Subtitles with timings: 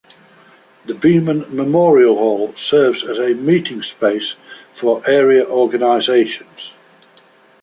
[0.83, 4.35] The Beaman Memorial Hall serves as a meeting space
[4.71, 6.73] for area organizations.